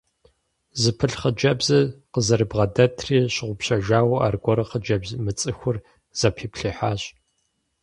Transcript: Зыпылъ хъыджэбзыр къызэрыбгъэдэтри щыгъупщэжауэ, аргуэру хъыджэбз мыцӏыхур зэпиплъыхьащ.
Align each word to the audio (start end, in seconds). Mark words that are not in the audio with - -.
Зыпылъ 0.81 1.15
хъыджэбзыр 1.19 1.85
къызэрыбгъэдэтри 2.11 3.17
щыгъупщэжауэ, 3.33 4.17
аргуэру 4.25 4.67
хъыджэбз 4.69 5.09
мыцӏыхур 5.23 5.77
зэпиплъыхьащ. 6.19 7.01